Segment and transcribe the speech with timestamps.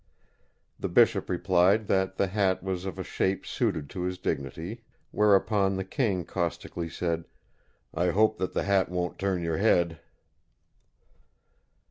[0.79, 4.81] The bishop replied that the hat was of a shape suited to his dignity,
[5.11, 7.25] whereupon the King caustically said,
[7.93, 9.99] "I hope that the hat won't turn your head."